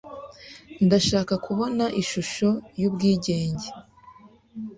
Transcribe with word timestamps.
Ndashaka 0.85 1.33
kubona 1.45 1.83
Ishusho 2.01 2.49
y'Ubwigenge. 2.79 3.67